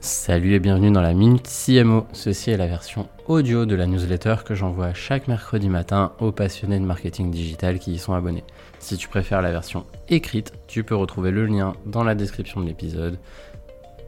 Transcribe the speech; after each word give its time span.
Salut 0.00 0.54
et 0.54 0.60
bienvenue 0.60 0.92
dans 0.92 1.02
la 1.02 1.12
Minute 1.12 1.48
CMO. 1.48 2.06
Ceci 2.12 2.52
est 2.52 2.56
la 2.56 2.68
version 2.68 3.08
audio 3.26 3.66
de 3.66 3.74
la 3.74 3.88
newsletter 3.88 4.36
que 4.44 4.54
j'envoie 4.54 4.94
chaque 4.94 5.26
mercredi 5.26 5.68
matin 5.68 6.12
aux 6.20 6.30
passionnés 6.30 6.78
de 6.78 6.84
marketing 6.84 7.32
digital 7.32 7.80
qui 7.80 7.94
y 7.94 7.98
sont 7.98 8.14
abonnés. 8.14 8.44
Si 8.78 8.96
tu 8.96 9.08
préfères 9.08 9.42
la 9.42 9.50
version 9.50 9.86
écrite, 10.08 10.52
tu 10.68 10.84
peux 10.84 10.94
retrouver 10.94 11.32
le 11.32 11.46
lien 11.46 11.74
dans 11.84 12.04
la 12.04 12.14
description 12.14 12.60
de 12.60 12.66
l'épisode. 12.66 13.18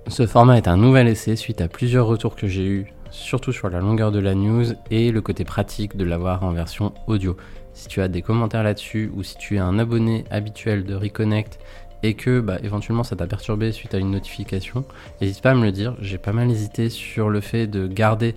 Ce 0.06 0.29
format 0.29 0.58
est 0.58 0.69
un 0.69 0.76
nouvel 0.76 1.08
essai 1.08 1.35
suite 1.35 1.61
à 1.61 1.67
plusieurs 1.67 2.07
retours 2.07 2.37
que 2.37 2.47
j'ai 2.47 2.67
eus, 2.67 2.87
surtout 3.11 3.53
sur 3.53 3.69
la 3.69 3.81
longueur 3.81 4.13
de 4.13 4.21
la 4.21 4.37
news 4.37 4.67
et 4.93 5.11
le 5.11 5.21
côté 5.21 5.45
pratique 5.45 5.97
de 5.97 6.04
l'avoir 6.04 6.45
en 6.45 6.53
version 6.53 6.95
audio. 7.09 7.37
Si 7.72 7.88
tu 7.88 8.01
as 8.01 8.07
des 8.07 8.22
commentaires 8.22 8.63
là-dessus 8.63 9.11
ou 9.13 9.25
si 9.25 9.37
tu 9.38 9.57
es 9.57 9.61
un 9.61 9.79
abonné 9.81 10.25
habituel 10.31 10.85
de 10.85 10.95
Reconnect 10.95 11.59
et 12.03 12.14
que 12.14 12.40
bah, 12.40 12.58
éventuellement 12.62 13.04
ça 13.04 13.16
t'a 13.16 13.26
perturbé 13.26 13.72
suite 13.72 13.94
à 13.94 13.98
une 13.98 14.10
notification, 14.10 14.85
n'hésite 15.21 15.42
pas 15.42 15.51
à 15.51 15.54
me 15.54 15.64
le 15.64 15.72
dire. 15.72 15.94
J'ai 16.01 16.19
pas 16.19 16.33
mal 16.33 16.51
hésité 16.51 16.88
sur 16.88 17.29
le 17.29 17.41
fait 17.41 17.66
de 17.66 17.87
garder 17.87 18.34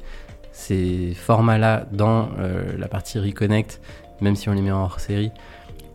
ces 0.52 1.14
formats-là 1.16 1.86
dans 1.92 2.30
euh, 2.40 2.78
la 2.78 2.88
partie 2.88 3.20
Reconnect, 3.20 3.82
même 4.22 4.36
si 4.36 4.50
on 4.50 4.54
les 4.54 4.62
met 4.62 4.72
en 4.72 4.84
hors 4.84 5.00
série, 5.00 5.32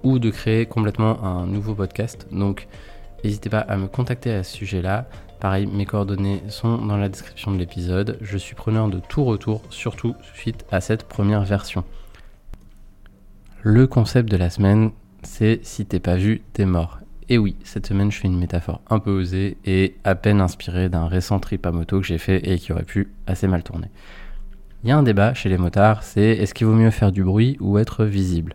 ou 0.02 0.18
de 0.18 0.30
créer 0.30 0.66
complètement 0.66 1.24
un 1.24 1.46
nouveau 1.46 1.74
podcast. 1.74 2.26
Donc 2.32 2.66
n'hésitez 3.24 3.50
pas 3.50 3.60
à 3.60 3.76
me 3.76 3.86
contacter 3.86 4.32
à 4.32 4.42
ce 4.42 4.56
sujet-là. 4.56 5.08
Pareil, 5.40 5.66
mes 5.66 5.86
coordonnées 5.86 6.42
sont 6.48 6.78
dans 6.78 6.96
la 6.96 7.08
description 7.08 7.52
de 7.52 7.58
l'épisode. 7.58 8.18
Je 8.20 8.36
suis 8.36 8.56
preneur 8.56 8.88
de 8.88 8.98
tout 8.98 9.24
retour, 9.24 9.62
surtout 9.70 10.16
suite 10.34 10.64
à 10.72 10.80
cette 10.80 11.04
première 11.04 11.44
version. 11.44 11.84
Le 13.62 13.86
concept 13.86 14.30
de 14.30 14.36
la 14.36 14.50
semaine, 14.50 14.90
c'est 15.22 15.60
si 15.62 15.86
t'es 15.86 16.00
pas 16.00 16.16
vu, 16.16 16.42
t'es 16.52 16.64
mort. 16.64 16.98
Et 17.30 17.36
oui, 17.36 17.56
cette 17.62 17.86
semaine, 17.86 18.10
je 18.10 18.18
fais 18.18 18.28
une 18.28 18.38
métaphore 18.38 18.80
un 18.88 19.00
peu 19.00 19.10
osée 19.10 19.58
et 19.66 19.96
à 20.02 20.14
peine 20.14 20.40
inspirée 20.40 20.88
d'un 20.88 21.06
récent 21.06 21.38
trip 21.38 21.66
à 21.66 21.72
moto 21.72 22.00
que 22.00 22.06
j'ai 22.06 22.16
fait 22.16 22.48
et 22.48 22.58
qui 22.58 22.72
aurait 22.72 22.84
pu 22.84 23.12
assez 23.26 23.46
mal 23.46 23.62
tourner. 23.62 23.88
Il 24.82 24.88
y 24.88 24.92
a 24.92 24.96
un 24.96 25.02
débat 25.02 25.34
chez 25.34 25.50
les 25.50 25.58
motards, 25.58 26.04
c'est 26.04 26.22
est-ce 26.22 26.54
qu'il 26.54 26.66
vaut 26.66 26.74
mieux 26.74 26.90
faire 26.90 27.12
du 27.12 27.22
bruit 27.22 27.58
ou 27.60 27.76
être 27.78 28.06
visible? 28.06 28.54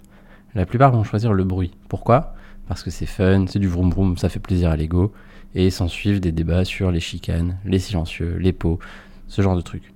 La 0.56 0.66
plupart 0.66 0.92
vont 0.92 1.04
choisir 1.04 1.34
le 1.34 1.44
bruit. 1.44 1.72
Pourquoi? 1.88 2.34
Parce 2.68 2.82
que 2.82 2.90
c'est 2.90 3.06
fun, 3.06 3.46
c'est 3.48 3.60
du 3.60 3.68
vroom 3.68 3.92
vroom, 3.92 4.18
ça 4.18 4.30
fait 4.30 4.40
plaisir 4.40 4.72
à 4.72 4.76
l'ego, 4.76 5.14
et 5.54 5.70
s'en 5.70 5.88
suivent 5.88 6.20
des 6.20 6.32
débats 6.32 6.66
sur 6.66 6.90
les 6.90 7.00
chicanes, 7.00 7.58
les 7.66 7.80
silencieux, 7.80 8.38
les 8.40 8.54
pots, 8.54 8.80
ce 9.28 9.44
genre 9.44 9.56
de 9.56 9.62
trucs. 9.62 9.94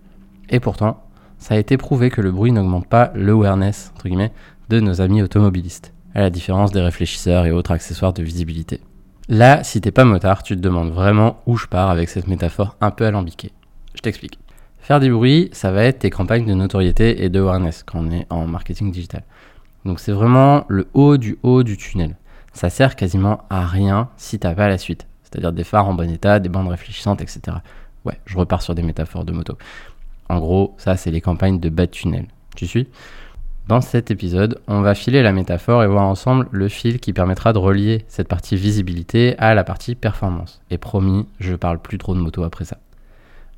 Et 0.50 0.60
pourtant, 0.60 1.04
ça 1.40 1.56
a 1.56 1.58
été 1.58 1.78
prouvé 1.78 2.12
que 2.12 2.22
le 2.22 2.32
bruit 2.32 2.52
n'augmente 2.52 2.88
pas 2.88 3.12
l'awareness, 3.16 3.92
entre 3.96 4.08
guillemets, 4.08 4.34
de 4.70 4.80
nos 4.80 5.02
amis 5.02 5.24
automobilistes 5.24 5.94
à 6.14 6.22
la 6.22 6.30
différence 6.30 6.72
des 6.72 6.82
réfléchisseurs 6.82 7.46
et 7.46 7.52
autres 7.52 7.72
accessoires 7.72 8.14
de 8.14 8.24
visibilité. 8.24 8.82
Là, 9.30 9.64
si 9.64 9.82
t'es 9.82 9.92
pas 9.92 10.06
motard, 10.06 10.42
tu 10.42 10.56
te 10.56 10.62
demandes 10.62 10.92
vraiment 10.92 11.42
où 11.46 11.58
je 11.58 11.68
pars 11.68 11.90
avec 11.90 12.10
cette 12.10 12.28
métaphore 12.28 12.78
un 12.80 12.92
peu 12.92 13.06
alambiquée. 13.06 13.52
Je 13.94 14.02
t'explique. 14.02 14.40
Faire 14.80 15.02
du 15.02 15.12
bruit, 15.12 15.50
ça 15.52 15.72
va 15.72 15.84
être 15.84 16.00
tes 16.00 16.10
campagnes 16.10 16.46
de 16.46 16.54
notoriété 16.54 17.24
et 17.24 17.30
de 17.30 17.42
awareness 17.42 17.84
quand 17.84 18.00
on 18.00 18.12
est 18.12 18.26
en 18.30 18.48
marketing 18.48 18.90
digital. 18.90 19.24
Donc 19.84 20.00
c'est 20.00 20.14
vraiment 20.14 20.64
le 20.70 20.88
haut 20.94 21.18
du 21.18 21.38
haut 21.44 21.64
du 21.64 21.76
tunnel. 21.76 22.16
Ça 22.54 22.70
sert 22.70 22.96
quasiment 22.96 23.44
à 23.50 23.66
rien 23.66 24.10
si 24.16 24.40
t'as 24.40 24.56
pas 24.56 24.70
la 24.70 24.78
suite. 24.78 25.06
C'est-à-dire 25.24 25.52
des 25.52 25.66
phares 25.66 25.90
en 25.90 25.94
bon 25.94 26.10
état, 26.10 26.40
des 26.40 26.48
bandes 26.48 26.70
réfléchissantes, 26.70 27.22
etc. 27.22 27.58
Ouais, 28.06 28.18
je 28.26 28.38
repars 28.38 28.62
sur 28.62 28.76
des 28.76 28.82
métaphores 28.82 29.26
de 29.26 29.34
moto. 29.34 29.58
En 30.30 30.40
gros, 30.40 30.74
ça 30.78 30.96
c'est 30.96 31.12
les 31.12 31.20
campagnes 31.20 31.60
de 31.60 31.68
bas 31.68 31.86
de 31.86 31.92
tunnel. 31.92 32.28
Tu 32.56 32.66
suis? 32.66 32.88
Dans 33.68 33.82
cet 33.82 34.12
épisode, 34.12 34.62
on 34.68 34.82
va 34.82 34.96
filer 34.96 35.22
la 35.22 35.34
métaphore 35.34 35.84
et 35.84 35.88
voir 35.88 36.06
ensemble 36.06 36.48
le 36.52 36.70
fil 36.70 37.00
qui 37.00 37.12
permettra 37.12 37.52
de 37.52 37.58
relier 37.58 38.06
cette 38.08 38.30
partie 38.30 38.56
visibilité 38.56 39.38
à 39.40 39.54
la 39.56 39.66
partie 39.66 39.96
performance. 39.96 40.62
Et 40.70 40.78
promis, 40.78 41.26
je 41.40 41.54
parle 41.54 41.80
plus 41.80 41.98
trop 41.98 42.16
de 42.16 42.20
moto 42.20 42.44
après 42.44 42.64
ça. 42.64 42.78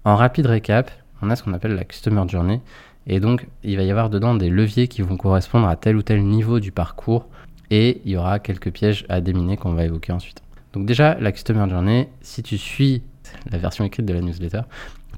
En 0.06 0.16
rapide 0.16 0.48
récap, 0.48 0.90
on 1.22 1.30
a 1.30 1.36
ce 1.36 1.44
qu'on 1.44 1.54
appelle 1.54 1.76
la 1.76 1.84
Customer 1.84 2.24
Journey. 2.28 2.60
Et 3.06 3.20
donc, 3.20 3.48
il 3.64 3.78
va 3.78 3.84
y 3.84 3.92
avoir 3.92 4.10
dedans 4.10 4.34
des 4.34 4.50
leviers 4.50 4.88
qui 4.88 5.04
vont 5.04 5.16
correspondre 5.16 5.68
à 5.68 5.76
tel 5.76 5.96
ou 5.96 6.02
tel 6.02 6.24
niveau 6.24 6.60
du 6.60 6.72
parcours. 6.72 7.28
Et 7.70 8.02
il 8.04 8.12
y 8.12 8.18
aura 8.18 8.40
quelques 8.40 8.72
pièges 8.72 9.06
à 9.10 9.22
déminer 9.22 9.58
qu'on 9.58 9.74
va 9.74 9.86
évoquer 9.86 10.12
ensuite. 10.12 10.42
Donc 10.74 10.88
déjà, 10.88 11.20
la 11.20 11.32
Customer 11.32 11.70
Journey, 11.70 12.10
si 12.22 12.42
tu 12.42 12.58
suis 12.58 13.04
la 13.52 13.60
version 13.60 13.86
écrite 13.86 14.08
de 14.08 14.14
la 14.14 14.22
newsletter, 14.22 14.62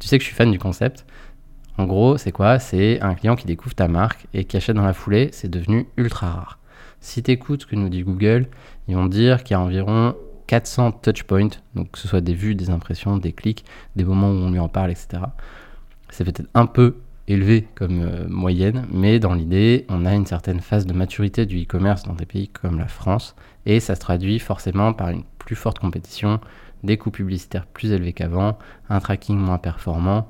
tu 0.02 0.08
sais 0.08 0.18
que 0.18 0.24
je 0.24 0.28
suis 0.28 0.36
fan 0.36 0.52
du 0.52 0.60
concept. 0.60 1.06
En 1.78 1.86
gros, 1.86 2.18
c'est 2.18 2.32
quoi? 2.32 2.59
C'est 2.59 3.02
un 3.02 3.16
client 3.16 3.36
qui 3.36 3.48
découvre 3.48 3.76
ta 3.76 3.88
marque 3.88 4.28
et 4.34 4.44
qui 4.44 4.58
achète 4.58 4.76
dans 4.76 4.86
la 4.86 4.94
foulée, 4.94 5.30
c'est 5.32 5.50
devenu 5.50 5.88
ultra 5.98 6.30
rare. 6.30 6.59
Si 7.00 7.24
tu 7.24 7.32
écoutes 7.32 7.62
ce 7.64 7.68
que 7.68 7.76
nous 7.76 7.90
dit 7.90 8.04
Google, 8.04 8.48
ils 8.88 8.96
vont 8.96 9.08
dire 9.08 9.44
qu'il 9.44 9.56
y 9.56 9.58
a 9.58 9.62
environ 9.62 10.16
400 10.48 10.92
touchpoints, 10.92 11.50
donc 11.76 11.92
que 11.92 12.00
ce 12.00 12.08
soit 12.08 12.22
des 12.22 12.34
vues, 12.34 12.56
des 12.56 12.70
impressions, 12.70 13.18
des 13.18 13.32
clics, 13.32 13.66
des 13.96 14.04
moments 14.04 14.30
où 14.30 14.36
on 14.36 14.52
lui 14.52 14.59
en 14.59 14.68
parle, 14.68 14.92
etc. 14.92 15.24
C'est 16.09 16.26
peut-être 16.26 16.50
un 16.54 16.66
peu 16.66 16.98
élevé 17.28 17.68
comme 17.76 18.02
euh, 18.02 18.28
moyenne, 18.28 18.86
mais 18.92 19.20
dans 19.20 19.34
l'idée, 19.34 19.86
on 19.90 20.06
a 20.06 20.14
une 20.14 20.26
certaine 20.26 20.59
phase 20.59 20.86
de 20.86 20.94
maturité 20.94 21.46
du 21.46 21.64
e-commerce 21.64 22.03
dans 22.03 22.14
des 22.14 22.26
pays 22.26 22.50
comme 22.50 22.78
la 22.78 22.88
France, 22.88 23.36
et 23.66 23.80
ça 23.80 23.96
se 23.96 24.02
traduit 24.02 24.40
forcément 24.40 24.94
par 24.94 25.09
une 25.09 25.24
plus 25.40 25.56
forte 25.56 25.80
compétition, 25.80 26.40
des 26.84 26.98
coûts 26.98 27.12
publicitaires 27.12 27.66
plus 27.66 27.92
élevés 27.92 28.14
qu'avant, 28.14 28.58
un 28.90 29.00
tracking 29.00 29.38
moins 29.38 29.58
performant, 29.58 30.30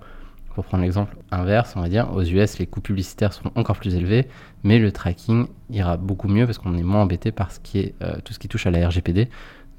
pour 0.54 0.66
prendre 0.66 0.84
l'exemple 0.84 1.16
inverse, 1.32 1.74
on 1.76 1.82
va 1.82 1.90
dire, 1.90 2.12
aux 2.14 2.24
US, 2.24 2.60
les 2.60 2.68
coûts 2.68 2.82
publicitaires 2.82 3.34
seront 3.34 3.52
encore 3.56 3.78
plus 3.78 3.96
élevés, 3.96 4.28
mais 4.64 4.80
le 4.80 4.92
tracking 4.92 5.48
ira 5.70 5.98
beaucoup 5.98 6.28
mieux 6.28 6.46
parce 6.46 6.58
qu'on 6.58 6.78
est 6.78 6.84
moins 6.84 7.02
embêté 7.02 7.32
par 7.32 7.50
euh, 7.76 8.16
tout 8.24 8.34
ce 8.34 8.40
qui 8.40 8.48
touche 8.48 8.68
à 8.68 8.72
la 8.72 8.88
RGPD, 8.88 9.30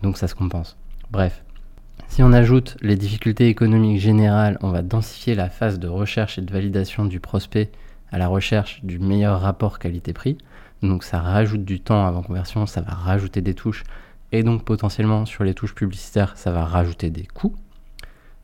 donc 0.02 0.16
ça 0.16 0.28
se 0.28 0.34
compense. 0.34 0.76
Bref, 1.10 1.44
si 2.08 2.22
on 2.22 2.32
ajoute 2.32 2.76
les 2.82 2.96
difficultés 2.96 3.48
économiques 3.48 4.00
générales, 4.00 4.58
on 4.62 4.70
va 4.70 4.82
densifier 4.82 5.34
la 5.34 5.48
phase 5.48 5.78
de 5.78 5.88
recherche 5.88 6.38
et 6.38 6.42
de 6.42 6.52
validation 6.52 7.04
du 7.04 7.20
prospect 7.20 7.70
à 8.10 8.18
la 8.18 8.28
recherche 8.28 8.84
du 8.84 8.98
meilleur 8.98 9.40
rapport 9.40 9.78
qualité-prix. 9.78 10.38
Donc 10.82 11.04
ça 11.04 11.20
rajoute 11.20 11.64
du 11.64 11.80
temps 11.80 12.06
avant 12.06 12.22
conversion, 12.22 12.66
ça 12.66 12.80
va 12.80 12.92
rajouter 12.92 13.40
des 13.40 13.54
touches, 13.54 13.84
et 14.32 14.42
donc 14.42 14.64
potentiellement 14.64 15.26
sur 15.26 15.44
les 15.44 15.54
touches 15.54 15.74
publicitaires, 15.74 16.36
ça 16.36 16.50
va 16.50 16.64
rajouter 16.64 17.10
des 17.10 17.24
coûts. 17.24 17.54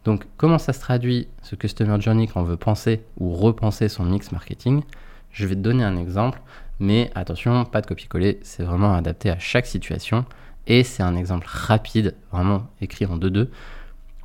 Donc, 0.05 0.27
comment 0.37 0.59
ça 0.59 0.73
se 0.73 0.81
traduit 0.81 1.29
ce 1.43 1.55
Customer 1.55 2.01
Journey 2.01 2.29
quand 2.29 2.41
on 2.41 2.45
veut 2.45 2.57
penser 2.57 3.03
ou 3.19 3.33
repenser 3.35 3.89
son 3.89 4.05
mix 4.05 4.33
marketing? 4.33 4.83
Je 5.31 5.47
vais 5.47 5.55
te 5.55 5.61
donner 5.61 5.85
un 5.85 5.97
exemple, 5.97 6.41
mais 6.81 7.11
attention, 7.15 7.65
pas 7.65 7.81
de 7.81 7.87
copier-coller, 7.87 8.41
c'est 8.43 8.63
vraiment 8.63 8.95
adapté 8.95 9.31
à 9.31 9.39
chaque 9.39 9.67
situation 9.67 10.25
et 10.67 10.85
c'est 10.85 11.03
un 11.03 11.17
exemple 11.17 11.47
rapide, 11.49 12.15
vraiment 12.31 12.69
écrit 12.81 13.07
en 13.07 13.19
2-2, 13.19 13.49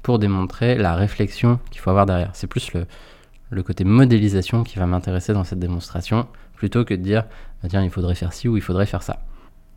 pour 0.03 0.19
démontrer 0.19 0.75
la 0.75 0.95
réflexion 0.95 1.59
qu'il 1.71 1.79
faut 1.79 1.89
avoir 1.89 2.05
derrière. 2.05 2.31
C'est 2.33 2.47
plus 2.47 2.71
le, 2.73 3.63
côté 3.63 3.83
modélisation 3.85 4.63
qui 4.63 4.77
va 4.77 4.85
m'intéresser 4.85 5.33
dans 5.33 5.45
cette 5.45 5.59
démonstration, 5.59 6.27
plutôt 6.55 6.83
que 6.83 6.93
de 6.93 7.01
dire, 7.01 7.23
bah, 7.61 7.69
tiens, 7.69 7.83
il 7.83 7.89
faudrait 7.89 8.15
faire 8.15 8.33
ci 8.33 8.47
ou 8.47 8.57
il 8.57 8.63
faudrait 8.63 8.85
faire 8.85 9.03
ça. 9.03 9.23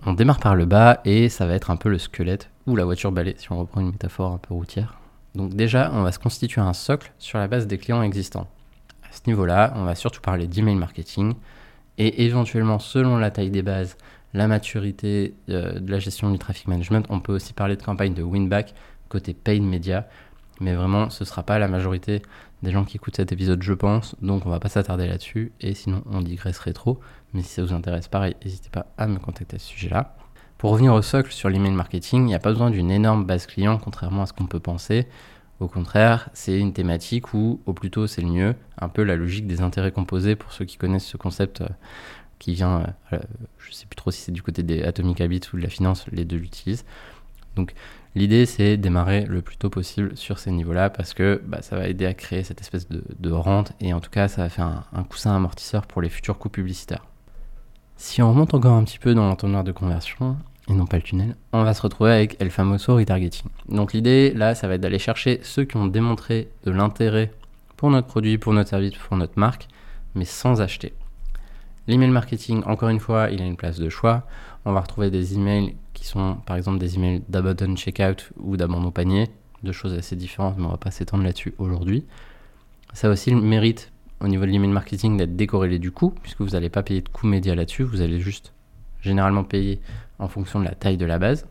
On 0.04 0.12
démarre 0.12 0.40
par 0.40 0.56
le 0.56 0.66
bas 0.66 1.00
et 1.04 1.28
ça 1.28 1.46
va 1.46 1.54
être 1.54 1.70
un 1.70 1.76
peu 1.76 1.88
le 1.88 1.98
squelette 1.98 2.50
ou 2.66 2.76
la 2.76 2.84
voiture 2.84 3.12
balai, 3.12 3.34
si 3.38 3.50
on 3.52 3.58
reprend 3.58 3.80
une 3.80 3.92
métaphore 3.92 4.32
un 4.32 4.38
peu 4.38 4.52
routière. 4.52 4.98
Donc 5.36 5.54
déjà, 5.54 5.90
on 5.92 6.02
va 6.02 6.12
se 6.12 6.18
constituer 6.18 6.62
un 6.62 6.72
socle 6.72 7.12
sur 7.18 7.38
la 7.38 7.46
base 7.46 7.66
des 7.66 7.76
clients 7.76 8.02
existants. 8.02 8.48
À 9.04 9.12
ce 9.12 9.20
niveau-là, 9.26 9.74
on 9.76 9.84
va 9.84 9.94
surtout 9.94 10.22
parler 10.22 10.46
d'email 10.46 10.76
marketing 10.76 11.34
et 11.98 12.24
éventuellement, 12.24 12.78
selon 12.78 13.18
la 13.18 13.30
taille 13.30 13.50
des 13.50 13.62
bases, 13.62 13.96
la 14.32 14.48
maturité 14.48 15.34
euh, 15.50 15.78
de 15.78 15.90
la 15.90 15.98
gestion 15.98 16.30
du 16.30 16.38
traffic 16.38 16.68
management, 16.68 17.06
on 17.10 17.20
peut 17.20 17.34
aussi 17.34 17.52
parler 17.52 17.76
de 17.76 17.82
campagne 17.82 18.14
de 18.14 18.22
win-back 18.22 18.74
côté 19.08 19.34
paid 19.34 19.62
media. 19.62 20.08
Mais 20.60 20.74
vraiment, 20.74 21.10
ce 21.10 21.22
ne 21.22 21.26
sera 21.26 21.42
pas 21.42 21.58
la 21.58 21.68
majorité 21.68 22.22
des 22.62 22.70
gens 22.70 22.84
qui 22.84 22.96
écoutent 22.96 23.16
cet 23.16 23.30
épisode, 23.30 23.62
je 23.62 23.74
pense. 23.74 24.16
Donc, 24.22 24.46
on 24.46 24.50
va 24.50 24.58
pas 24.58 24.70
s'attarder 24.70 25.06
là-dessus. 25.06 25.52
Et 25.60 25.74
sinon, 25.74 26.02
on 26.10 26.22
digresserait 26.22 26.72
trop. 26.72 26.98
Mais 27.34 27.42
si 27.42 27.50
ça 27.50 27.62
vous 27.62 27.74
intéresse, 27.74 28.08
pareil, 28.08 28.36
n'hésitez 28.42 28.70
pas 28.70 28.86
à 28.96 29.06
me 29.06 29.18
contacter 29.18 29.56
à 29.56 29.58
ce 29.58 29.66
sujet-là. 29.66 30.16
Pour 30.58 30.70
revenir 30.70 30.94
au 30.94 31.02
socle 31.02 31.32
sur 31.32 31.50
l'email 31.50 31.72
marketing, 31.72 32.22
il 32.22 32.26
n'y 32.26 32.34
a 32.34 32.38
pas 32.38 32.50
besoin 32.50 32.70
d'une 32.70 32.90
énorme 32.90 33.26
base 33.26 33.46
client, 33.46 33.76
contrairement 33.76 34.22
à 34.22 34.26
ce 34.26 34.32
qu'on 34.32 34.46
peut 34.46 34.60
penser. 34.60 35.06
Au 35.60 35.68
contraire, 35.68 36.30
c'est 36.32 36.58
une 36.58 36.72
thématique 36.72 37.34
où, 37.34 37.60
au 37.66 37.74
plus 37.74 37.90
tôt, 37.90 38.06
c'est 38.06 38.22
le 38.22 38.28
mieux. 38.28 38.54
Un 38.78 38.88
peu 38.88 39.02
la 39.02 39.16
logique 39.16 39.46
des 39.46 39.60
intérêts 39.60 39.92
composés, 39.92 40.34
pour 40.34 40.52
ceux 40.52 40.64
qui 40.64 40.78
connaissent 40.78 41.06
ce 41.06 41.18
concept 41.18 41.60
euh, 41.60 41.68
qui 42.38 42.54
vient, 42.54 42.94
euh, 43.12 43.18
je 43.58 43.68
ne 43.68 43.74
sais 43.74 43.86
plus 43.86 43.96
trop 43.96 44.10
si 44.10 44.22
c'est 44.22 44.32
du 44.32 44.42
côté 44.42 44.62
des 44.62 44.82
Atomic 44.82 45.20
Habits 45.20 45.42
ou 45.52 45.56
de 45.58 45.62
la 45.62 45.68
finance, 45.68 46.06
les 46.10 46.24
deux 46.24 46.36
l'utilisent. 46.36 46.84
Donc 47.54 47.74
l'idée, 48.14 48.46
c'est 48.46 48.76
démarrer 48.78 49.24
le 49.24 49.42
plus 49.42 49.56
tôt 49.56 49.70
possible 49.70 50.16
sur 50.16 50.38
ces 50.38 50.50
niveaux-là 50.50 50.90
parce 50.90 51.14
que 51.14 51.42
bah, 51.46 51.62
ça 51.62 51.76
va 51.76 51.88
aider 51.88 52.04
à 52.04 52.12
créer 52.12 52.44
cette 52.44 52.60
espèce 52.60 52.86
de, 52.88 53.30
rente 53.30 53.72
et 53.80 53.94
en 53.94 54.00
tout 54.00 54.10
cas, 54.10 54.28
ça 54.28 54.42
va 54.42 54.48
faire 54.50 54.66
un, 54.66 54.84
un 54.92 55.04
coussin 55.04 55.34
amortisseur 55.34 55.86
pour 55.86 56.02
les 56.02 56.10
futurs 56.10 56.38
coûts 56.38 56.50
publicitaires. 56.50 57.04
Si 57.96 58.20
on 58.20 58.28
remonte 58.28 58.52
encore 58.52 58.74
un 58.74 58.84
petit 58.84 58.98
peu 58.98 59.14
dans 59.14 59.26
l'entonnoir 59.26 59.64
de 59.64 59.72
conversion, 59.72 60.36
et 60.68 60.72
non 60.72 60.86
pas 60.86 60.96
le 60.96 61.02
tunnel, 61.02 61.36
on 61.52 61.62
va 61.62 61.74
se 61.74 61.82
retrouver 61.82 62.12
avec 62.12 62.40
El 62.40 62.50
Famoso 62.50 62.96
Retargeting. 62.96 63.48
Donc 63.68 63.92
l'idée 63.92 64.32
là, 64.34 64.54
ça 64.54 64.68
va 64.68 64.74
être 64.74 64.80
d'aller 64.80 64.98
chercher 64.98 65.40
ceux 65.42 65.64
qui 65.64 65.76
ont 65.76 65.86
démontré 65.86 66.48
de 66.64 66.70
l'intérêt 66.70 67.32
pour 67.76 67.90
notre 67.90 68.08
produit, 68.08 68.38
pour 68.38 68.52
notre 68.52 68.70
service, 68.70 68.94
pour 68.94 69.16
notre 69.16 69.38
marque, 69.38 69.68
mais 70.14 70.24
sans 70.24 70.60
acheter. 70.60 70.92
L'email 71.86 72.10
marketing, 72.10 72.62
encore 72.64 72.88
une 72.88 72.98
fois, 72.98 73.30
il 73.30 73.40
a 73.40 73.44
une 73.44 73.56
place 73.56 73.78
de 73.78 73.88
choix. 73.88 74.26
On 74.64 74.72
va 74.72 74.80
retrouver 74.80 75.10
des 75.10 75.34
emails 75.34 75.76
qui 75.94 76.04
sont 76.04 76.36
par 76.46 76.56
exemple 76.56 76.78
des 76.78 76.96
emails 76.96 77.22
d'abandon 77.28 77.76
checkout 77.76 78.32
ou 78.38 78.56
d'abandon 78.56 78.90
panier, 78.90 79.28
deux 79.62 79.72
choses 79.72 79.94
assez 79.94 80.16
différentes, 80.16 80.56
mais 80.58 80.64
on 80.64 80.70
va 80.70 80.78
pas 80.78 80.90
s'étendre 80.90 81.22
là-dessus 81.22 81.54
aujourd'hui. 81.58 82.04
Ça 82.92 83.08
aussi 83.08 83.30
le 83.30 83.40
mérite 83.40 83.92
au 84.20 84.28
niveau 84.28 84.46
de 84.46 84.50
l'email 84.50 84.70
marketing 84.70 85.16
d'être 85.16 85.36
décorrélé 85.36 85.78
du 85.78 85.92
coût, 85.92 86.12
puisque 86.22 86.40
vous 86.40 86.50
n'allez 86.50 86.70
pas 86.70 86.82
payer 86.82 87.02
de 87.02 87.08
coût 87.08 87.26
média 87.26 87.54
là-dessus, 87.54 87.84
vous 87.84 88.00
allez 88.00 88.20
juste 88.20 88.52
généralement 89.06 89.44
payer 89.44 89.80
en 90.18 90.28
fonction 90.28 90.60
de 90.60 90.64
la 90.64 90.74
taille 90.74 90.96
de 90.96 91.06
la 91.06 91.18
base. 91.18 91.46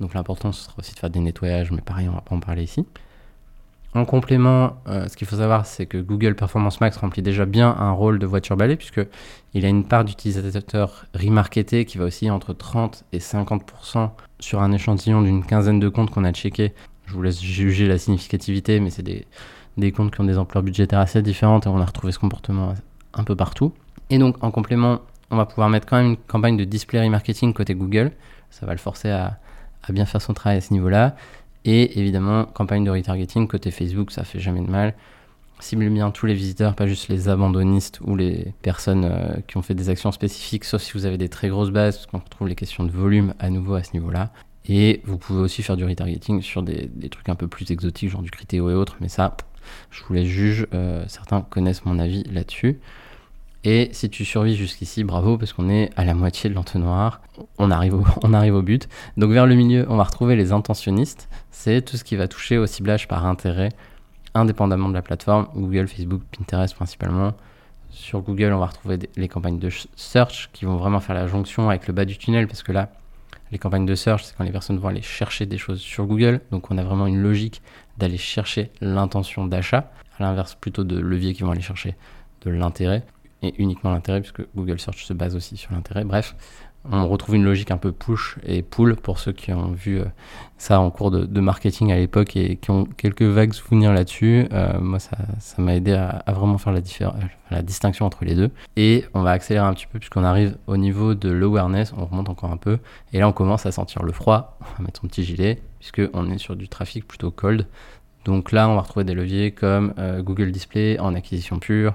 Donc 0.00 0.14
l'important 0.14 0.52
ce 0.52 0.64
sera 0.64 0.74
aussi 0.78 0.94
de 0.94 0.98
faire 0.98 1.10
des 1.10 1.20
nettoyages, 1.20 1.70
mais 1.70 1.80
pareil, 1.80 2.08
on 2.08 2.14
va 2.14 2.20
pas 2.20 2.34
en 2.34 2.40
parler 2.40 2.62
ici. 2.62 2.84
En 3.94 4.04
complément, 4.04 4.76
euh, 4.88 5.08
ce 5.08 5.16
qu'il 5.16 5.26
faut 5.26 5.36
savoir, 5.36 5.64
c'est 5.64 5.86
que 5.86 5.96
Google 5.96 6.34
Performance 6.34 6.82
Max 6.82 6.98
remplit 6.98 7.22
déjà 7.22 7.46
bien 7.46 7.74
un 7.78 7.92
rôle 7.92 8.18
de 8.18 8.26
voiture 8.26 8.54
balai, 8.54 8.76
puisqu'il 8.76 9.64
a 9.64 9.68
une 9.68 9.84
part 9.84 10.04
d'utilisateurs 10.04 11.06
remarketés 11.14 11.86
qui 11.86 11.96
va 11.96 12.04
aussi 12.04 12.30
entre 12.30 12.52
30 12.52 13.04
et 13.12 13.20
50% 13.20 14.10
sur 14.38 14.60
un 14.60 14.72
échantillon 14.72 15.22
d'une 15.22 15.42
quinzaine 15.42 15.80
de 15.80 15.88
comptes 15.88 16.10
qu'on 16.10 16.24
a 16.24 16.32
checké. 16.32 16.74
Je 17.06 17.14
vous 17.14 17.22
laisse 17.22 17.40
juger 17.40 17.88
la 17.88 17.96
significativité, 17.96 18.80
mais 18.80 18.90
c'est 18.90 19.02
des, 19.02 19.26
des 19.78 19.92
comptes 19.92 20.14
qui 20.14 20.20
ont 20.20 20.24
des 20.24 20.36
ampleurs 20.36 20.62
budgétaires 20.62 21.00
assez 21.00 21.22
différentes 21.22 21.64
et 21.64 21.70
on 21.70 21.80
a 21.80 21.84
retrouvé 21.86 22.12
ce 22.12 22.18
comportement 22.18 22.74
un 23.14 23.24
peu 23.24 23.34
partout. 23.34 23.72
Et 24.10 24.18
donc, 24.18 24.36
en 24.44 24.50
complément, 24.50 25.00
on 25.30 25.36
va 25.36 25.46
pouvoir 25.46 25.68
mettre 25.68 25.86
quand 25.86 25.96
même 25.96 26.10
une 26.10 26.16
campagne 26.16 26.56
de 26.56 26.64
display 26.64 27.02
remarketing 27.02 27.52
côté 27.52 27.74
Google. 27.74 28.12
Ça 28.50 28.66
va 28.66 28.72
le 28.72 28.78
forcer 28.78 29.10
à, 29.10 29.38
bien 29.88 30.06
faire 30.06 30.22
son 30.22 30.34
travail 30.34 30.58
à 30.58 30.60
ce 30.60 30.72
niveau-là. 30.72 31.16
Et 31.64 31.98
évidemment, 31.98 32.44
campagne 32.44 32.84
de 32.84 32.90
retargeting 32.90 33.48
côté 33.48 33.70
Facebook, 33.70 34.12
ça 34.12 34.24
fait 34.24 34.38
jamais 34.38 34.60
de 34.60 34.70
mal. 34.70 34.94
Cible 35.58 35.88
bien 35.88 36.10
tous 36.10 36.26
les 36.26 36.34
visiteurs, 36.34 36.74
pas 36.74 36.86
juste 36.86 37.08
les 37.08 37.28
abandonnistes 37.28 38.00
ou 38.04 38.14
les 38.14 38.52
personnes 38.62 39.06
euh, 39.06 39.36
qui 39.46 39.56
ont 39.56 39.62
fait 39.62 39.74
des 39.74 39.88
actions 39.88 40.12
spécifiques, 40.12 40.64
sauf 40.64 40.82
si 40.82 40.92
vous 40.92 41.06
avez 41.06 41.16
des 41.16 41.30
très 41.30 41.48
grosses 41.48 41.70
bases, 41.70 41.96
parce 41.96 42.06
qu'on 42.06 42.18
retrouve 42.18 42.46
les 42.46 42.54
questions 42.54 42.84
de 42.84 42.90
volume 42.90 43.32
à 43.38 43.48
nouveau 43.48 43.74
à 43.74 43.82
ce 43.82 43.94
niveau-là. 43.94 44.30
Et 44.68 45.00
vous 45.04 45.16
pouvez 45.16 45.40
aussi 45.40 45.62
faire 45.62 45.76
du 45.76 45.84
retargeting 45.84 46.42
sur 46.42 46.62
des, 46.62 46.90
trucs 47.10 47.28
un 47.30 47.36
peu 47.36 47.48
plus 47.48 47.70
exotiques, 47.70 48.10
genre 48.10 48.22
du 48.22 48.30
Criteo 48.30 48.68
et 48.70 48.74
autres, 48.74 48.96
mais 49.00 49.08
ça, 49.08 49.36
je 49.90 50.02
vous 50.04 50.12
laisse 50.12 50.28
juge, 50.28 50.66
euh, 50.74 51.04
certains 51.08 51.40
connaissent 51.40 51.84
mon 51.84 51.98
avis 51.98 52.24
là-dessus. 52.24 52.78
Et 53.68 53.88
si 53.90 54.08
tu 54.08 54.24
survis 54.24 54.54
jusqu'ici, 54.54 55.02
bravo, 55.02 55.38
parce 55.38 55.52
qu'on 55.52 55.68
est 55.68 55.90
à 55.96 56.04
la 56.04 56.14
moitié 56.14 56.48
de 56.48 56.54
l'entonnoir. 56.54 57.20
On 57.58 57.72
arrive, 57.72 57.94
au, 57.94 58.04
on 58.22 58.32
arrive 58.32 58.54
au 58.54 58.62
but. 58.62 58.88
Donc 59.16 59.32
vers 59.32 59.44
le 59.44 59.56
milieu, 59.56 59.84
on 59.88 59.96
va 59.96 60.04
retrouver 60.04 60.36
les 60.36 60.52
intentionnistes. 60.52 61.28
C'est 61.50 61.84
tout 61.84 61.96
ce 61.96 62.04
qui 62.04 62.14
va 62.14 62.28
toucher 62.28 62.58
au 62.58 62.66
ciblage 62.66 63.08
par 63.08 63.26
intérêt, 63.26 63.70
indépendamment 64.34 64.88
de 64.88 64.94
la 64.94 65.02
plateforme, 65.02 65.48
Google, 65.56 65.88
Facebook, 65.88 66.22
Pinterest 66.38 66.76
principalement. 66.76 67.32
Sur 67.90 68.20
Google, 68.20 68.52
on 68.52 68.60
va 68.60 68.66
retrouver 68.66 69.00
les 69.16 69.26
campagnes 69.26 69.58
de 69.58 69.68
search 69.96 70.48
qui 70.52 70.64
vont 70.64 70.76
vraiment 70.76 71.00
faire 71.00 71.16
la 71.16 71.26
jonction 71.26 71.68
avec 71.68 71.88
le 71.88 71.92
bas 71.92 72.04
du 72.04 72.16
tunnel, 72.18 72.46
parce 72.46 72.62
que 72.62 72.70
là, 72.70 72.90
les 73.50 73.58
campagnes 73.58 73.86
de 73.86 73.96
search, 73.96 74.22
c'est 74.22 74.36
quand 74.36 74.44
les 74.44 74.52
personnes 74.52 74.78
vont 74.78 74.88
aller 74.88 75.02
chercher 75.02 75.44
des 75.44 75.58
choses 75.58 75.80
sur 75.80 76.06
Google. 76.06 76.40
Donc 76.52 76.70
on 76.70 76.78
a 76.78 76.84
vraiment 76.84 77.08
une 77.08 77.20
logique 77.20 77.62
d'aller 77.98 78.16
chercher 78.16 78.70
l'intention 78.80 79.44
d'achat, 79.44 79.90
à 80.20 80.22
l'inverse 80.22 80.54
plutôt 80.54 80.84
de 80.84 81.00
leviers 81.00 81.34
qui 81.34 81.42
vont 81.42 81.50
aller 81.50 81.62
chercher 81.62 81.96
de 82.42 82.50
l'intérêt 82.50 83.04
et 83.42 83.54
uniquement 83.58 83.90
l'intérêt, 83.90 84.20
puisque 84.20 84.42
Google 84.56 84.78
Search 84.78 85.04
se 85.04 85.12
base 85.12 85.36
aussi 85.36 85.56
sur 85.56 85.72
l'intérêt. 85.72 86.04
Bref, 86.04 86.34
on 86.90 87.08
retrouve 87.08 87.34
une 87.34 87.44
logique 87.44 87.70
un 87.70 87.76
peu 87.76 87.92
push 87.92 88.36
et 88.44 88.62
pull 88.62 88.96
pour 88.96 89.18
ceux 89.18 89.32
qui 89.32 89.52
ont 89.52 89.72
vu 89.72 90.00
euh, 90.00 90.04
ça 90.56 90.80
en 90.80 90.90
cours 90.90 91.10
de, 91.10 91.40
marketing 91.40 91.90
à 91.92 91.96
l'époque 91.96 92.36
et 92.36 92.56
qui 92.56 92.70
ont 92.70 92.84
quelques 92.84 93.22
vagues 93.22 93.52
souvenirs 93.52 93.92
là-dessus. 93.92 94.46
Euh, 94.52 94.78
moi, 94.80 94.98
ça, 94.98 95.16
m'a 95.58 95.74
aidé 95.74 95.92
à, 95.92 96.22
vraiment 96.28 96.58
faire 96.58 96.72
la, 96.72 96.80
la 97.50 97.62
distinction 97.62 98.06
entre 98.06 98.24
les 98.24 98.34
deux. 98.34 98.50
Et 98.76 99.04
on 99.14 99.22
va 99.22 99.32
accélérer 99.32 99.66
un 99.66 99.74
petit 99.74 99.86
peu 99.86 99.98
puisqu'on 99.98 100.24
arrive 100.24 100.56
au 100.66 100.76
niveau 100.76 101.14
de 101.14 101.30
l'awareness, 101.30 101.92
on 101.96 102.06
remonte 102.06 102.28
encore 102.28 102.52
un 102.52 102.56
peu. 102.56 102.78
Et 103.12 103.18
là, 103.18 103.28
on 103.28 103.32
commence 103.32 103.66
à 103.66 103.72
sentir 103.72 104.02
le 104.02 104.12
froid. 104.12 104.58
On 104.60 104.78
va 104.78 104.86
mettre 104.86 105.00
son 105.00 105.08
petit 105.08 105.24
gilet 105.24 105.60
puisqu'on 105.80 106.30
est 106.30 106.38
sur 106.38 106.56
du 106.56 106.68
trafic 106.68 107.06
plutôt 107.06 107.30
cold. 107.30 107.66
Donc 108.24 108.50
là, 108.50 108.68
on 108.68 108.74
va 108.74 108.80
retrouver 108.80 109.04
des 109.04 109.14
leviers 109.14 109.52
comme 109.52 109.94
euh, 109.98 110.20
Google 110.20 110.50
Display 110.50 110.98
en 110.98 111.14
acquisition 111.14 111.60
pure, 111.60 111.94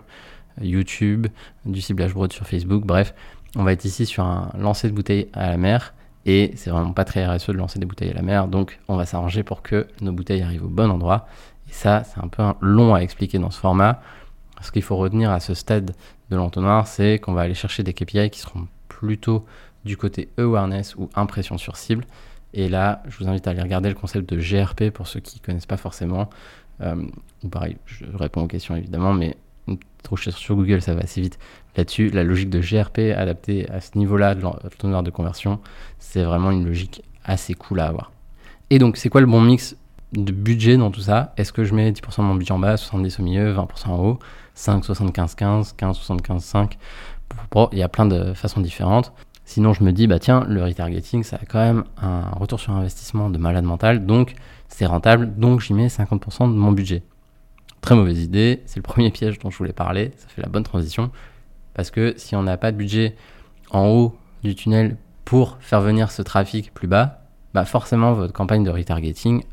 YouTube, 0.62 1.28
du 1.66 1.82
ciblage 1.82 2.14
broad 2.14 2.32
sur 2.34 2.48
Facebook, 2.48 2.86
bref, 2.86 3.14
on 3.56 3.64
va 3.64 3.74
être 3.74 3.86
ici 3.86 4.06
sur 4.06 4.24
un 4.24 4.52
lancer 4.58 4.90
de 4.90 4.94
bouteilles 4.94 5.28
à 5.34 5.50
la 5.50 5.58
mer 5.58 5.94
et 6.26 6.52
c'est 6.56 6.70
vraiment 6.70 6.94
pas 6.94 7.06
très 7.06 7.26
RSE 7.26 7.48
de 7.48 7.54
lancer 7.54 7.80
des 7.80 7.86
bouteilles 7.86 8.12
à 8.12 8.14
la 8.14 8.22
mer, 8.22 8.48
donc 8.48 8.80
on 8.88 8.96
va 8.96 9.06
s'arranger 9.06 9.44
pour 9.44 9.62
que 9.62 9.88
nos 10.02 10.12
bouteilles 10.12 10.44
arrivent 10.44 10.66
au 10.66 10.70
bon 10.70 10.90
endroit. 10.90 11.28
Et 11.70 11.74
ça, 11.74 12.04
c'est 12.04 12.20
un 12.20 12.28
peu 12.28 12.44
long 12.62 12.94
à 12.94 13.00
expliquer 13.00 13.40
dans 13.40 13.50
ce 13.50 13.60
format. 13.60 14.02
Ce 14.62 14.72
qu'il 14.72 14.84
faut 14.84 14.98
retenir 14.98 15.32
à 15.32 15.40
ce 15.40 15.54
stade 15.54 15.96
de 16.30 16.36
l'entonnoir, 16.36 16.88
c'est 16.88 17.18
qu'on 17.18 17.34
va 17.34 17.42
aller 17.42 17.56
chercher 17.56 17.82
des 17.82 17.94
KPI 17.94 18.30
qui 18.30 18.40
seront 18.40 18.68
plutôt 18.88 19.46
du 19.84 19.98
côté 19.98 20.30
awareness 20.38 20.96
ou 20.96 21.10
impression 21.16 21.58
sur 21.58 21.78
cible. 21.78 22.06
Et 22.54 22.70
là, 22.70 23.02
je 23.08 23.18
vous 23.18 23.28
invite 23.28 23.48
à 23.48 23.52
aller 23.52 23.62
regarder 23.62 23.90
le 23.90 23.96
concept 23.96 24.32
de 24.32 24.40
GRP 24.40 24.92
pour 24.92 25.08
ceux 25.08 25.20
qui 25.22 25.40
ne 25.40 25.46
connaissent 25.46 25.66
pas 25.66 25.78
forcément. 25.78 26.30
Euh, 26.82 27.08
pareil, 27.50 27.78
je 27.86 28.06
réponds 28.14 28.44
aux 28.44 28.48
questions 28.48 28.76
évidemment, 28.76 29.14
mais 29.14 29.38
trop 30.04 30.16
cher 30.16 30.36
sur 30.36 30.56
Google, 30.56 30.82
ça 30.82 30.94
va 30.94 31.02
assez 31.02 31.22
vite. 31.22 31.40
Là-dessus, 31.78 32.10
la 32.10 32.24
logique 32.24 32.50
de 32.50 32.60
GRP 32.60 33.16
adaptée 33.16 33.70
à 33.70 33.80
ce 33.80 33.98
niveau-là 33.98 34.36
de 34.36 34.42
l'entonnoir 34.42 35.04
de 35.04 35.12
conversion, 35.12 35.60
c'est 36.00 36.24
vraiment 36.24 36.52
une 36.52 36.66
logique 36.66 37.04
assez 37.24 37.54
cool 37.54 37.80
à 37.80 37.88
avoir. 37.88 38.12
Et 38.70 38.80
donc, 38.80 38.98
c'est 38.98 39.10
quoi 39.10 39.22
le 39.22 39.28
bon 39.28 39.42
mix 39.42 39.76
de 40.14 40.32
budget 40.32 40.78
dans 40.78 40.92
tout 40.92 41.02
ça? 41.02 41.34
Est-ce 41.38 41.54
que 41.54 41.64
je 41.64 41.74
mets 41.74 41.92
10% 41.92 42.18
de 42.18 42.22
mon 42.24 42.36
budget 42.36 42.52
en 42.52 42.60
bas, 42.60 42.78
70 42.78 43.20
au 43.20 43.24
milieu, 43.24 43.54
20% 43.54 43.88
en 43.88 44.00
haut, 44.00 44.20
5, 44.56 44.84
75, 44.84 45.36
15, 45.36 45.74
15, 45.74 45.96
75, 45.96 46.44
5 46.44 46.78
Il 47.72 47.78
y 47.78 47.84
a 47.84 47.88
plein 47.88 48.06
de 48.06 48.34
façons 48.34 48.60
différentes. 48.60 49.14
Sinon, 49.46 49.74
je 49.74 49.84
me 49.84 49.92
dis, 49.92 50.08
bah 50.08 50.20
tiens, 50.20 50.46
le 50.48 50.64
retargeting, 50.64 51.24
ça 51.24 51.38
a 51.42 51.46
quand 51.46 51.60
même 51.60 51.84
un 52.02 52.30
retour 52.32 52.60
sur 52.60 52.74
investissement 52.74 53.30
de 53.30 53.38
malade 53.38 53.66
mental, 53.66 54.06
donc 54.06 54.36
c'est 54.70 54.86
rentable, 54.86 55.36
donc 55.36 55.60
j'y 55.62 55.74
mets 55.74 55.88
50% 55.88 56.50
de 56.50 56.58
mon 56.58 56.72
budget. 56.72 57.04
Très 57.82 57.96
mauvaise 57.96 58.24
idée, 58.24 58.62
c'est 58.66 58.78
le 58.78 58.84
premier 58.84 59.10
piège 59.10 59.40
dont 59.40 59.50
je 59.50 59.58
voulais 59.58 59.74
parler, 59.74 60.12
ça 60.18 60.28
fait 60.28 60.42
la 60.42 60.50
bonne 60.50 60.64
transition, 60.64 61.12
parce 61.74 61.90
que 61.90 62.14
si 62.18 62.36
on 62.36 62.44
n'a 62.44 62.58
pas 62.58 62.72
de 62.72 62.78
budget 62.78 63.16
en 63.72 63.88
haut 63.88 64.16
du 64.44 64.56
tunnel 64.56 64.98
pour 65.26 65.58
faire 65.60 65.82
venir 65.82 66.12
ce 66.12 66.22
trafic 66.22 66.74
plus 66.74 66.88
bas, 66.88 67.22
bah 67.54 67.66
forcément 67.66 68.14
votre 68.14 68.34
campagne 68.34 68.64
de 68.64 68.70
retargeting 68.70 69.44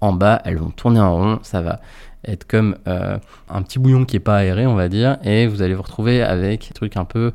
en 0.00 0.12
bas, 0.12 0.40
elles 0.44 0.58
vont 0.58 0.70
tourner 0.70 1.00
en 1.00 1.16
rond, 1.16 1.38
ça 1.42 1.60
va 1.60 1.80
être 2.24 2.46
comme 2.46 2.76
euh, 2.86 3.18
un 3.48 3.62
petit 3.62 3.78
bouillon 3.78 4.04
qui 4.04 4.16
n'est 4.16 4.20
pas 4.20 4.38
aéré, 4.38 4.66
on 4.66 4.74
va 4.74 4.88
dire, 4.88 5.18
et 5.22 5.46
vous 5.46 5.62
allez 5.62 5.74
vous 5.74 5.82
retrouver 5.82 6.22
avec 6.22 6.68
des 6.68 6.74
trucs 6.74 6.96
un 6.96 7.04
peu 7.04 7.32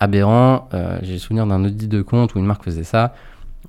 aberrants. 0.00 0.68
Euh, 0.74 0.98
j'ai 1.02 1.14
le 1.14 1.18
souvenir 1.18 1.46
d'un 1.46 1.64
audit 1.64 1.88
de 1.88 2.02
compte 2.02 2.34
où 2.34 2.38
une 2.38 2.46
marque 2.46 2.64
faisait 2.64 2.84
ça. 2.84 3.14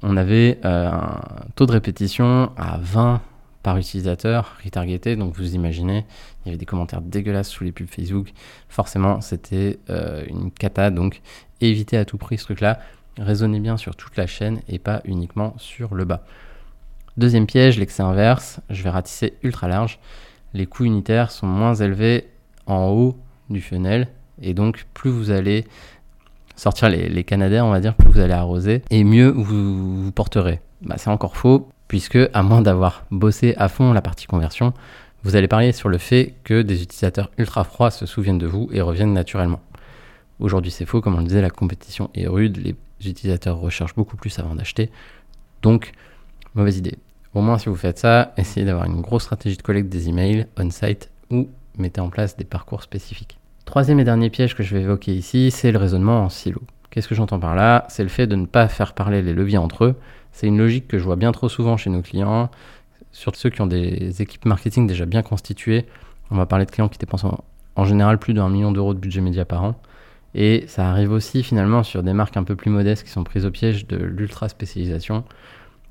On 0.01 0.17
avait 0.17 0.59
euh, 0.65 0.89
un 0.91 1.21
taux 1.55 1.65
de 1.65 1.71
répétition 1.71 2.51
à 2.57 2.77
20 2.81 3.21
par 3.63 3.77
utilisateur, 3.77 4.57
retargeté. 4.63 5.15
Donc 5.15 5.35
vous 5.35 5.55
imaginez, 5.55 6.05
il 6.45 6.47
y 6.47 6.49
avait 6.49 6.57
des 6.57 6.65
commentaires 6.65 7.01
dégueulasses 7.01 7.49
sous 7.49 7.63
les 7.63 7.71
pubs 7.71 7.87
Facebook. 7.87 8.33
Forcément, 8.69 9.21
c'était 9.21 9.79
euh, 9.89 10.23
une 10.27 10.51
cata. 10.51 10.91
Donc 10.91 11.21
évitez 11.61 11.97
à 11.97 12.05
tout 12.05 12.17
prix 12.17 12.37
ce 12.37 12.43
truc-là. 12.43 12.79
Raisonnez 13.17 13.59
bien 13.59 13.77
sur 13.77 13.95
toute 13.95 14.17
la 14.17 14.27
chaîne 14.27 14.61
et 14.67 14.79
pas 14.79 15.01
uniquement 15.05 15.55
sur 15.57 15.95
le 15.95 16.03
bas. 16.05 16.25
Deuxième 17.15 17.45
piège, 17.45 17.79
l'excès 17.79 18.03
inverse. 18.03 18.59
Je 18.69 18.83
vais 18.83 18.89
ratisser 18.89 19.35
ultra 19.43 19.67
large. 19.67 19.99
Les 20.53 20.65
coûts 20.65 20.85
unitaires 20.85 21.31
sont 21.31 21.47
moins 21.47 21.73
élevés 21.73 22.27
en 22.65 22.89
haut 22.89 23.17
du 23.49 23.61
funnel. 23.61 24.07
Et 24.41 24.53
donc, 24.53 24.85
plus 24.93 25.11
vous 25.11 25.31
allez 25.31 25.65
sortir 26.55 26.89
les, 26.89 27.23
canadaires, 27.23 27.65
on 27.65 27.71
va 27.71 27.79
dire, 27.79 27.95
plus 27.95 28.09
vous 28.09 28.19
allez 28.19 28.33
arroser, 28.33 28.83
et 28.89 29.03
mieux 29.03 29.29
vous 29.29 30.03
vous 30.03 30.11
porterez. 30.11 30.59
Bah, 30.81 30.95
c'est 30.97 31.09
encore 31.09 31.37
faux 31.37 31.69
puisque 31.93 32.17
à 32.33 32.41
moins 32.41 32.63
d'avoir 32.63 33.05
bossé 33.11 33.53
à 33.55 33.69
fond 33.69 33.93
la 33.93 34.01
partie 34.01 34.25
conversion, 34.25 34.73
vous 35.21 35.35
allez 35.35 35.47
parier 35.47 35.71
sur 35.73 35.89
le 35.89 35.99
fait 35.99 36.33
que 36.43 36.63
des 36.63 36.81
utilisateurs 36.81 37.29
ultra 37.37 37.63
froids 37.63 37.91
se 37.91 38.07
souviennent 38.07 38.39
de 38.39 38.47
vous 38.47 38.67
et 38.71 38.81
reviennent 38.81 39.13
naturellement. 39.13 39.61
Aujourd'hui 40.39 40.71
c'est 40.71 40.87
faux, 40.87 41.01
comme 41.01 41.13
on 41.13 41.19
le 41.19 41.25
disait, 41.25 41.43
la 41.43 41.51
compétition 41.51 42.09
est 42.15 42.25
rude, 42.25 42.57
les 42.57 42.75
utilisateurs 43.07 43.59
recherchent 43.59 43.93
beaucoup 43.93 44.17
plus 44.17 44.39
avant 44.39 44.55
d'acheter, 44.55 44.89
donc 45.61 45.91
mauvaise 46.55 46.79
idée. 46.79 46.97
Au 47.35 47.41
moins 47.41 47.59
si 47.59 47.69
vous 47.69 47.75
faites 47.75 47.99
ça, 47.99 48.33
essayez 48.37 48.65
d'avoir 48.65 48.85
une 48.85 49.01
grosse 49.01 49.25
stratégie 49.25 49.57
de 49.57 49.61
collecte 49.61 49.89
des 49.89 50.09
emails 50.09 50.47
on-site 50.57 51.11
ou 51.29 51.47
mettez 51.77 52.01
en 52.01 52.09
place 52.09 52.35
des 52.35 52.43
parcours 52.43 52.81
spécifiques. 52.81 53.37
Troisième 53.65 53.99
et 53.99 54.03
dernier 54.03 54.31
piège 54.31 54.55
que 54.55 54.63
je 54.63 54.75
vais 54.75 54.81
évoquer 54.81 55.13
ici, 55.13 55.51
c'est 55.51 55.71
le 55.71 55.77
raisonnement 55.77 56.23
en 56.23 56.29
silo. 56.29 56.63
Qu'est-ce 56.93 57.07
que 57.07 57.15
j'entends 57.15 57.39
par 57.39 57.55
là? 57.55 57.85
C'est 57.89 58.03
le 58.03 58.09
fait 58.09 58.27
de 58.27 58.35
ne 58.35 58.45
pas 58.45 58.67
faire 58.67 58.93
parler 58.93 59.23
les 59.23 59.33
leviers 59.33 59.57
entre 59.57 59.85
eux, 59.85 59.95
c'est 60.31 60.45
une 60.45 60.59
logique 60.59 60.87
que 60.87 60.99
je 60.99 61.03
vois 61.03 61.15
bien 61.15 61.31
trop 61.31 61.49
souvent 61.49 61.75
chez 61.75 61.89
nos 61.89 62.03
clients, 62.03 62.51
surtout 63.11 63.39
ceux 63.39 63.49
qui 63.49 63.61
ont 63.61 63.65
des 63.65 64.21
équipes 64.21 64.45
marketing 64.45 64.85
déjà 64.85 65.07
bien 65.07 65.23
constituées. 65.23 65.87
On 66.29 66.35
va 66.35 66.45
parler 66.45 66.65
de 66.65 66.69
clients 66.69 66.89
qui 66.89 66.99
dépensent 66.99 67.43
en, 67.75 67.85
général 67.85 68.19
plus 68.19 68.35
d'un 68.35 68.47
million 68.47 68.71
d'euros 68.71 68.93
de 68.93 68.99
budget 68.99 69.21
média 69.21 69.43
par 69.43 69.63
an. 69.63 69.75
Et 70.35 70.65
ça 70.67 70.87
arrive 70.87 71.11
aussi 71.11 71.41
finalement 71.41 71.81
sur 71.81 72.03
des 72.03 72.13
marques 72.13 72.37
un 72.37 72.43
peu 72.43 72.55
plus 72.55 72.69
modestes 72.69 73.03
qui 73.03 73.09
sont 73.09 73.23
prises 73.23 73.47
au 73.47 73.49
piège 73.49 73.87
de 73.87 73.97
l'ultra 73.97 74.47
spécialisation. 74.47 75.23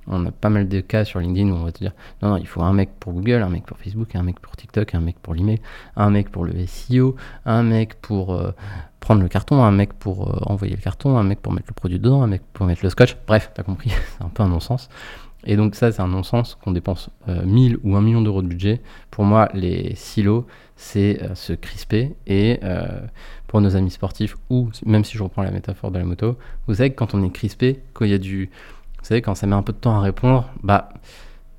On 0.06 0.26
a 0.26 0.32
pas 0.32 0.50
mal 0.50 0.68
de 0.68 0.80
cas 0.80 1.04
sur 1.04 1.20
LinkedIn 1.20 1.50
où 1.50 1.54
on 1.54 1.64
va 1.64 1.72
te 1.72 1.78
dire 1.78 1.92
non, 2.22 2.30
non, 2.30 2.36
il 2.36 2.46
faut 2.46 2.62
un 2.62 2.72
mec 2.72 2.90
pour 2.98 3.12
Google, 3.12 3.42
un 3.42 3.48
mec 3.48 3.64
pour 3.64 3.78
Facebook, 3.78 4.14
un 4.16 4.22
mec 4.22 4.40
pour 4.40 4.56
TikTok, 4.56 4.94
un 4.94 5.00
mec 5.00 5.16
pour 5.22 5.34
l'email, 5.34 5.60
un 5.96 6.10
mec 6.10 6.30
pour 6.30 6.44
le 6.44 6.54
SEO, 6.66 7.14
un 7.44 7.62
mec 7.62 7.94
pour 8.00 8.34
euh, 8.34 8.52
prendre 9.00 9.22
le 9.22 9.28
carton, 9.28 9.62
un 9.62 9.70
mec 9.70 9.92
pour 9.92 10.28
euh, 10.28 10.40
envoyer 10.46 10.74
le 10.74 10.82
carton, 10.82 11.16
un 11.18 11.22
mec 11.22 11.40
pour 11.40 11.52
mettre 11.52 11.68
le 11.68 11.74
produit 11.74 11.98
dedans, 11.98 12.22
un 12.22 12.26
mec 12.26 12.42
pour 12.52 12.66
mettre 12.66 12.82
le 12.82 12.90
scotch. 12.90 13.16
Bref, 13.26 13.50
t'as 13.54 13.62
compris, 13.62 13.90
c'est 14.18 14.24
un 14.24 14.28
peu 14.28 14.42
un 14.42 14.48
non-sens. 14.48 14.88
Et 15.44 15.56
donc 15.56 15.74
ça, 15.74 15.90
c'est 15.90 16.02
un 16.02 16.08
non-sens 16.08 16.56
qu'on 16.62 16.70
dépense 16.70 17.10
1000 17.26 17.78
ou 17.82 17.96
1 17.96 18.00
million 18.00 18.22
d'euros 18.22 18.42
de 18.42 18.46
budget. 18.46 18.80
Pour 19.10 19.24
moi, 19.24 19.48
les 19.54 19.92
silos, 19.96 20.46
c'est 20.76 21.34
se 21.34 21.52
crisper. 21.52 22.14
Et 22.28 22.60
pour 23.48 23.60
nos 23.60 23.74
amis 23.74 23.90
sportifs, 23.90 24.36
ou 24.50 24.70
même 24.86 25.02
si 25.02 25.18
je 25.18 25.22
reprends 25.24 25.42
la 25.42 25.50
métaphore 25.50 25.90
de 25.90 25.98
la 25.98 26.04
moto, 26.04 26.38
vous 26.68 26.74
savez 26.74 26.90
que 26.90 26.94
quand 26.94 27.12
on 27.14 27.24
est 27.24 27.30
crispé, 27.30 27.82
quand 27.92 28.04
il 28.04 28.12
y 28.12 28.14
a 28.14 28.18
du... 28.18 28.50
Vous 29.02 29.08
savez, 29.08 29.22
quand 29.22 29.34
ça 29.34 29.46
met 29.46 29.54
un 29.54 29.62
peu 29.62 29.72
de 29.72 29.78
temps 29.78 29.96
à 29.96 30.00
répondre, 30.00 30.48
bah 30.62 30.88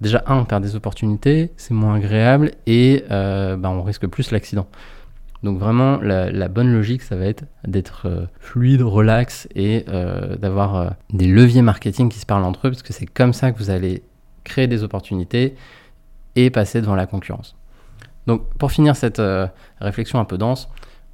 déjà, 0.01 0.23
un, 0.27 0.37
on 0.37 0.45
perd 0.45 0.63
des 0.63 0.75
opportunités, 0.75 1.51
c'est 1.57 1.73
moins 1.73 1.95
agréable, 1.95 2.51
et 2.65 3.03
bah, 3.09 3.69
on 3.69 3.83
risque 3.83 4.07
plus 4.07 4.31
l'accident. 4.31 4.67
Donc 5.43 5.59
vraiment, 5.59 5.97
la, 6.01 6.47
bonne 6.47 6.71
logique, 6.71 7.01
ça 7.01 7.17
va 7.17 7.25
être 7.25 7.43
d'être 7.67 8.07
euh, 8.07 8.25
fluide, 8.39 8.81
relax 8.81 9.47
et 9.55 9.83
euh, 9.89 10.37
d'avoir 10.37 10.75
euh, 10.75 10.89
des 11.11 11.27
leviers 11.27 11.61
marketing 11.61 12.07
qui 12.07 12.17
se 12.17 12.25
parlent 12.25 12.45
entre 12.45 12.67
eux, 12.67 12.71
parce 12.71 12.81
que 12.81 12.93
c'est 12.93 13.05
comme 13.05 13.33
ça 13.33 13.51
que 13.51 13.57
vous 13.57 13.69
allez 13.69 14.03
créer 14.45 14.67
des 14.67 14.83
opportunités 14.83 15.55
et 16.37 16.49
passer 16.49 16.79
devant 16.79 16.95
la 16.95 17.05
concurrence. 17.07 17.57
Donc 18.25 18.47
pour 18.53 18.71
finir 18.71 18.95
cette 18.95 19.21
réflexion 19.81 20.17
un 20.17 20.25
peu 20.25 20.37
dense, 20.37 20.69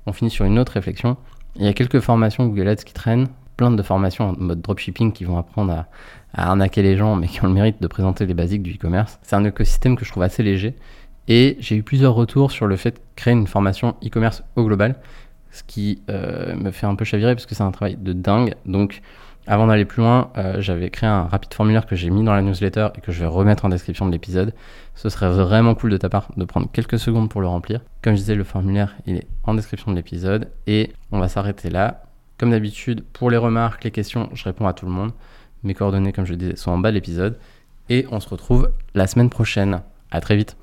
on 0.05 0.13
finit 0.13 0.29
sur 0.29 0.45
une 0.45 0.59
autre 0.59 0.73
réflexion. 0.73 1.17
Il 1.55 1.65
y 1.65 1.67
a 1.67 1.73
quelques 1.73 1.99
formations 1.99 2.45
Google 2.45 2.67
Ads 2.67 2.83
qui 2.85 2.93
traînent, 2.93 3.27
plein 3.59 3.71
de 3.71 3.83
formations 3.83 4.29
en 4.29 4.35
mode 4.37 4.61
dropshipping 4.61 5.11
qui 5.11 5.25
vont 5.25 5.37
apprendre 5.37 5.85
à, 6.33 6.49
arnaquer 6.49 6.81
les 6.81 6.95
gens, 6.95 7.17
mais 7.17 7.27
qui 7.27 7.43
ont 7.43 7.47
le 7.47 7.53
mérite 7.53 7.81
de 7.81 7.87
présenter 7.87 8.25
les 8.25 8.33
basiques 8.33 8.63
du 8.63 8.75
e-commerce. 8.75 9.19
C'est 9.21 9.35
un 9.35 9.43
écosystème 9.43 9.97
que 9.97 10.05
je 10.05 10.11
trouve 10.11 10.23
assez 10.23 10.43
léger 10.43 10.75
et 11.27 11.57
j'ai 11.59 11.75
eu 11.75 11.83
plusieurs 11.83 12.13
retours 12.13 12.51
sur 12.51 12.67
le 12.67 12.77
fait 12.77 12.91
de 12.91 12.99
créer 13.17 13.33
une 13.33 13.47
formation 13.47 13.95
e-commerce 14.01 14.43
au 14.55 14.63
global, 14.63 14.95
ce 15.51 15.63
qui 15.63 16.01
euh, 16.09 16.55
me 16.55 16.71
fait 16.71 16.85
un 16.85 16.95
peu 16.95 17.03
chavirer 17.03 17.35
parce 17.35 17.45
que 17.45 17.53
c'est 17.53 17.63
un 17.63 17.71
travail 17.71 17.97
de 17.97 18.13
dingue. 18.13 18.55
Donc, 18.65 19.01
avant 19.45 19.67
d'aller 19.67 19.83
plus 19.83 20.03
loin, 20.03 20.31
euh, 20.37 20.61
j'avais 20.61 20.89
créé 20.89 21.09
un 21.09 21.23
rapide 21.23 21.53
formulaire 21.53 21.85
que 21.85 21.97
j'ai 21.97 22.09
mis 22.09 22.23
dans 22.23 22.33
la 22.33 22.41
newsletter 22.41 22.87
et 22.95 23.01
que 23.01 23.11
je 23.11 23.19
vais 23.19 23.25
remettre 23.25 23.65
en 23.65 23.69
description 23.69 24.05
de 24.05 24.11
l'épisode. 24.13 24.53
Ce 24.95 25.09
serait 25.09 25.31
vraiment 25.31 25.75
cool 25.75 25.89
de 25.89 25.97
ta 25.97 26.07
part 26.07 26.29
de 26.37 26.45
prendre 26.45 26.69
quelques 26.71 26.97
secondes 26.97 27.29
pour 27.29 27.41
le 27.41 27.47
remplir. 27.47 27.81
Comme 28.01 28.13
je 28.13 28.19
disais, 28.19 28.35
le 28.35 28.45
formulaire, 28.45 28.95
il 29.05 29.17
est 29.17 29.27
en 29.43 29.53
description 29.53 29.91
de 29.91 29.97
l'épisode 29.97 30.49
et 30.65 30.93
on 31.11 31.19
va 31.19 31.27
s'arrêter 31.27 31.69
là. 31.69 32.03
Comme 32.39 32.51
d'habitude, 32.51 33.03
pour 33.11 33.29
les 33.29 33.37
remarques, 33.37 33.83
les 33.83 33.91
questions, 33.91 34.29
je 34.33 34.45
réponds 34.45 34.65
à 34.65 34.73
tout 34.73 34.85
le 34.85 34.91
monde. 34.91 35.11
Mes 35.63 35.73
coordonnées, 35.73 36.13
comme 36.13 36.25
je 36.25 36.31
le 36.31 36.37
disais, 36.37 36.55
sont 36.55 36.71
en 36.71 36.77
bas 36.77 36.89
de 36.89 36.95
l'épisode. 36.95 37.37
Et 37.89 38.05
on 38.11 38.21
se 38.21 38.29
retrouve 38.29 38.71
la 38.95 39.07
semaine 39.07 39.29
prochaine. 39.29 39.81
À 40.09 40.21
très 40.21 40.37
vite. 40.37 40.55